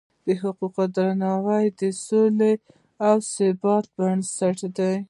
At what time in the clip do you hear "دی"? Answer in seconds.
4.77-4.95